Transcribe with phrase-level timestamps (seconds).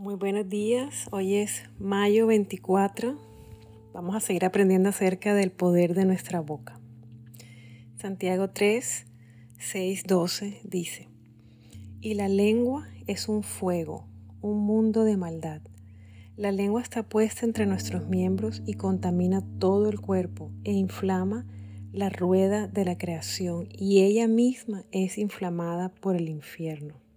[0.00, 3.18] Muy buenos días, hoy es mayo 24.
[3.92, 6.80] Vamos a seguir aprendiendo acerca del poder de nuestra boca.
[7.96, 9.06] Santiago 3,
[9.58, 11.08] 6, 12 dice,
[12.00, 14.08] y la lengua es un fuego,
[14.40, 15.60] un mundo de maldad.
[16.34, 21.46] La lengua está puesta entre nuestros miembros y contamina todo el cuerpo e inflama
[21.92, 27.09] la rueda de la creación y ella misma es inflamada por el infierno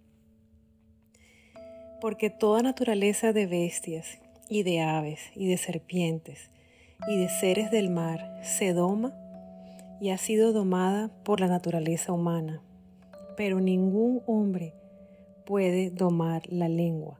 [2.04, 4.18] porque toda naturaleza de bestias
[4.50, 6.50] y de aves y de serpientes
[7.08, 9.14] y de seres del mar se doma
[10.02, 12.60] y ha sido domada por la naturaleza humana,
[13.38, 14.74] pero ningún hombre
[15.46, 17.18] puede domar la lengua,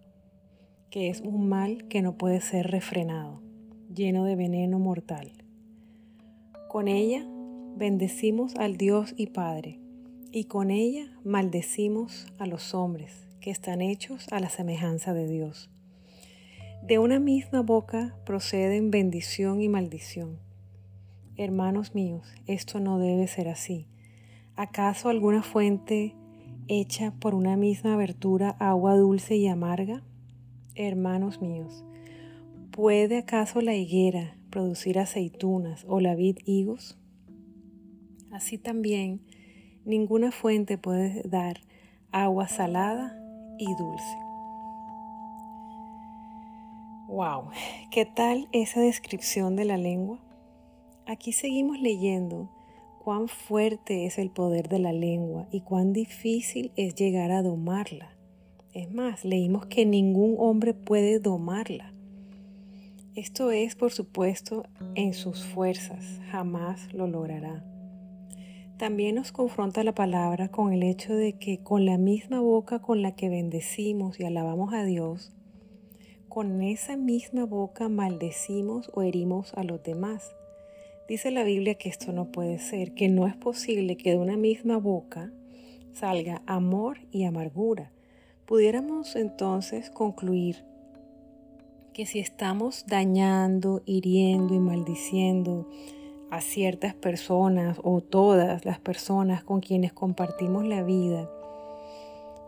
[0.90, 3.40] que es un mal que no puede ser refrenado,
[3.88, 5.32] lleno de veneno mortal.
[6.68, 7.26] Con ella
[7.74, 9.80] bendecimos al Dios y Padre,
[10.30, 15.68] y con ella maldecimos a los hombres que están hechos a la semejanza de Dios.
[16.82, 20.38] De una misma boca proceden bendición y maldición.
[21.36, 23.86] Hermanos míos, esto no debe ser así.
[24.56, 26.14] ¿Acaso alguna fuente
[26.68, 30.02] hecha por una misma abertura agua dulce y amarga?
[30.74, 31.84] Hermanos míos,
[32.70, 36.98] ¿puede acaso la higuera producir aceitunas o la vid higos?
[38.32, 39.20] Así también,
[39.84, 41.60] ninguna fuente puede dar
[42.10, 43.20] agua salada
[43.58, 44.18] y dulce.
[47.08, 47.50] Wow,
[47.90, 50.18] ¿qué tal esa descripción de la lengua?
[51.06, 52.48] Aquí seguimos leyendo
[53.04, 58.16] cuán fuerte es el poder de la lengua y cuán difícil es llegar a domarla.
[58.72, 61.92] Es más, leímos que ningún hombre puede domarla.
[63.14, 64.64] Esto es, por supuesto,
[64.96, 67.73] en sus fuerzas, jamás lo logrará.
[68.78, 73.02] También nos confronta la palabra con el hecho de que con la misma boca con
[73.02, 75.32] la que bendecimos y alabamos a Dios,
[76.28, 80.34] con esa misma boca maldecimos o herimos a los demás.
[81.08, 84.36] Dice la Biblia que esto no puede ser, que no es posible que de una
[84.36, 85.30] misma boca
[85.92, 87.92] salga amor y amargura.
[88.44, 90.64] Pudiéramos entonces concluir
[91.92, 95.68] que si estamos dañando, hiriendo y maldiciendo,
[96.30, 101.28] a ciertas personas o todas las personas con quienes compartimos la vida,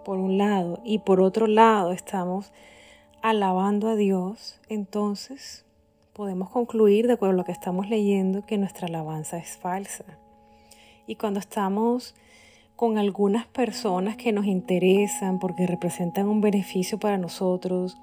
[0.04, 2.52] por un lado, y por otro lado estamos
[3.22, 5.64] alabando a Dios, entonces
[6.12, 10.04] podemos concluir, de acuerdo a lo que estamos leyendo, que nuestra alabanza es falsa.
[11.06, 12.14] Y cuando estamos
[12.76, 17.98] con algunas personas que nos interesan porque representan un beneficio para nosotros,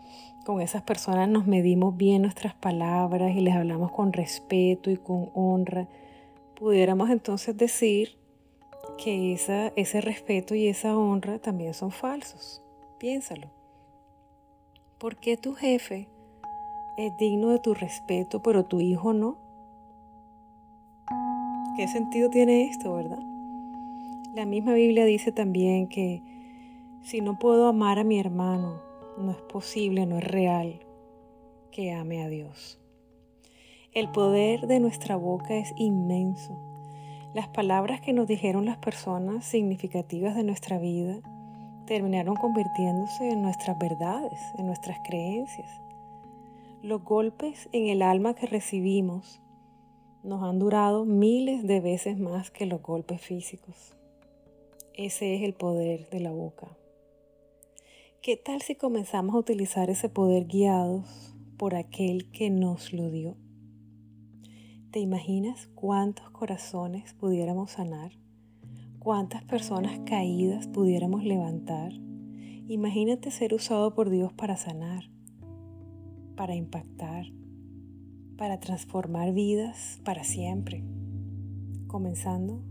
[0.46, 5.30] con esas personas nos medimos bien nuestras palabras y les hablamos con respeto y con
[5.36, 5.88] honra,
[6.56, 8.18] pudiéramos entonces decir
[8.98, 12.62] que esa, ese respeto y esa honra también son falsos.
[12.98, 13.48] Piénsalo.
[14.98, 16.08] ¿Por qué tu jefe
[16.98, 19.38] es digno de tu respeto, pero tu hijo no?
[21.78, 23.33] ¿Qué sentido tiene esto, verdad?
[24.34, 26.24] La misma Biblia dice también que
[27.04, 28.82] si no puedo amar a mi hermano,
[29.16, 30.80] no es posible, no es real
[31.72, 32.80] que ame a Dios.
[33.92, 36.58] El poder de nuestra boca es inmenso.
[37.36, 41.20] Las palabras que nos dijeron las personas significativas de nuestra vida
[41.86, 45.70] terminaron convirtiéndose en nuestras verdades, en nuestras creencias.
[46.82, 49.44] Los golpes en el alma que recibimos
[50.24, 53.96] nos han durado miles de veces más que los golpes físicos.
[54.96, 56.78] Ese es el poder de la boca.
[58.22, 63.36] ¿Qué tal si comenzamos a utilizar ese poder guiados por aquel que nos lo dio?
[64.92, 68.12] ¿Te imaginas cuántos corazones pudiéramos sanar?
[69.00, 71.92] ¿Cuántas personas caídas pudiéramos levantar?
[72.68, 75.10] Imagínate ser usado por Dios para sanar,
[76.36, 77.26] para impactar,
[78.38, 80.84] para transformar vidas para siempre,
[81.88, 82.62] comenzando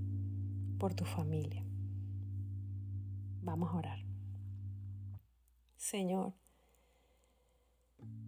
[0.79, 1.65] por tu familia.
[3.43, 3.99] Vamos a orar.
[5.77, 6.33] Señor,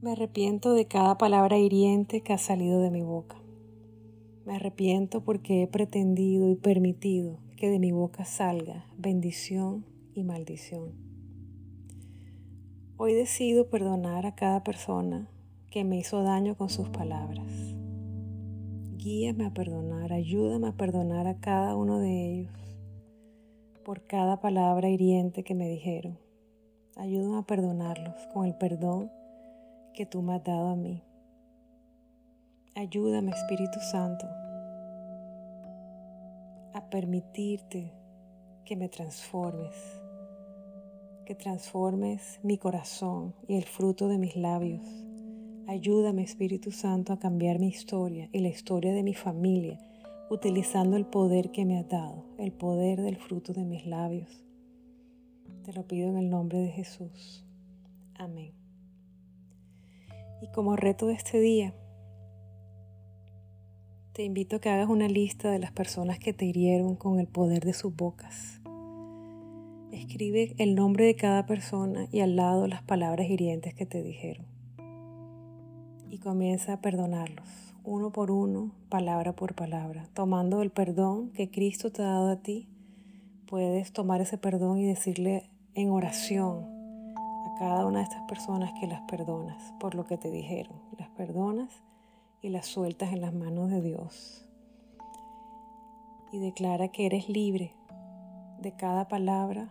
[0.03, 3.37] me arrepiento de cada palabra hiriente que ha salido de mi boca.
[4.45, 10.93] Me arrepiento porque he pretendido y permitido que de mi boca salga bendición y maldición.
[12.97, 15.29] Hoy decido perdonar a cada persona
[15.71, 17.47] que me hizo daño con sus palabras.
[18.97, 22.74] Guíame a perdonar, ayúdame a perdonar a cada uno de ellos
[23.85, 26.19] por cada palabra hiriente que me dijeron.
[26.97, 29.11] Ayúdame a perdonarlos con el perdón
[29.93, 31.03] que tú me has dado a mí.
[32.75, 34.27] Ayúdame, Espíritu Santo,
[36.73, 37.93] a permitirte
[38.65, 39.77] que me transformes,
[41.27, 44.83] que transformes mi corazón y el fruto de mis labios.
[45.67, 49.79] Ayúdame, Espíritu Santo, a cambiar mi historia y la historia de mi familia,
[50.31, 54.45] utilizando el poder que me has dado, el poder del fruto de mis labios.
[55.65, 57.45] Te lo pido en el nombre de Jesús.
[58.15, 58.53] Amén.
[60.43, 61.75] Y como reto de este día,
[64.13, 67.27] te invito a que hagas una lista de las personas que te hirieron con el
[67.27, 68.61] poder de sus bocas.
[69.91, 74.47] Escribe el nombre de cada persona y al lado las palabras hirientes que te dijeron.
[76.11, 80.09] Y comienza a perdonarlos, uno por uno, palabra por palabra.
[80.15, 82.67] Tomando el perdón que Cristo te ha dado a ti,
[83.47, 86.65] puedes tomar ese perdón y decirle en oración
[87.15, 90.81] a cada una de estas personas que las perdonas por lo que te dijeron.
[90.99, 91.71] Las perdonas
[92.41, 94.47] y las sueltas en las manos de Dios.
[96.33, 97.75] Y declara que eres libre
[98.61, 99.69] de cada palabra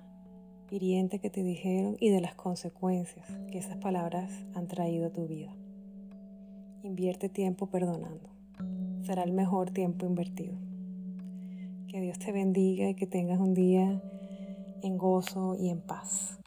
[0.69, 5.27] hiriente que te dijeron y de las consecuencias que esas palabras han traído a tu
[5.27, 5.53] vida.
[6.83, 8.29] Invierte tiempo perdonando.
[9.03, 10.53] Será el mejor tiempo invertido.
[11.87, 14.01] Que Dios te bendiga y que tengas un día
[14.81, 16.42] en gozo y en paz.